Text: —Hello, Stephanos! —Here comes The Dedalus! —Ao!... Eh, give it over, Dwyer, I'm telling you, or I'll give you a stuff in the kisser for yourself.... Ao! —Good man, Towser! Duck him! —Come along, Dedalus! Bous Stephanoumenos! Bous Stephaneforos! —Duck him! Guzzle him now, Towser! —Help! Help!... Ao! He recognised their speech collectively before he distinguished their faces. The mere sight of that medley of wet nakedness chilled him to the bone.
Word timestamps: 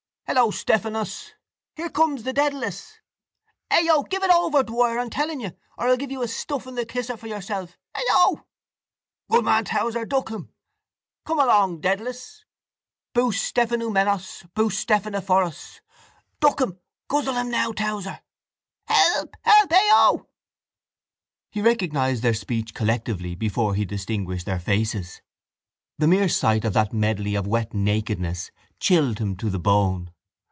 —Hello, 0.31 0.49
Stephanos! 0.49 1.33
—Here 1.75 1.89
comes 1.89 2.23
The 2.23 2.31
Dedalus! 2.31 3.01
—Ao!... 3.69 4.03
Eh, 4.05 4.07
give 4.09 4.23
it 4.23 4.31
over, 4.31 4.63
Dwyer, 4.63 4.97
I'm 4.97 5.09
telling 5.09 5.41
you, 5.41 5.51
or 5.77 5.87
I'll 5.89 5.97
give 5.97 6.09
you 6.09 6.23
a 6.23 6.27
stuff 6.29 6.65
in 6.67 6.75
the 6.75 6.85
kisser 6.85 7.17
for 7.17 7.27
yourself.... 7.27 7.77
Ao! 7.97 8.45
—Good 9.29 9.43
man, 9.43 9.65
Towser! 9.65 10.05
Duck 10.05 10.29
him! 10.29 10.53
—Come 11.25 11.37
along, 11.39 11.81
Dedalus! 11.81 12.45
Bous 13.13 13.41
Stephanoumenos! 13.41 14.45
Bous 14.53 14.73
Stephaneforos! 14.85 15.81
—Duck 16.39 16.61
him! 16.61 16.79
Guzzle 17.09 17.33
him 17.35 17.51
now, 17.51 17.73
Towser! 17.73 18.21
—Help! 18.87 19.35
Help!... 19.41 19.71
Ao! 19.73 20.27
He 21.49 21.61
recognised 21.61 22.23
their 22.23 22.33
speech 22.33 22.73
collectively 22.73 23.35
before 23.35 23.75
he 23.75 23.83
distinguished 23.83 24.45
their 24.45 24.61
faces. 24.61 25.21
The 25.97 26.07
mere 26.07 26.29
sight 26.29 26.63
of 26.63 26.71
that 26.71 26.93
medley 26.93 27.35
of 27.35 27.45
wet 27.45 27.73
nakedness 27.73 28.49
chilled 28.79 29.19
him 29.19 29.35
to 29.35 29.49
the 29.49 29.59
bone. 29.59 30.09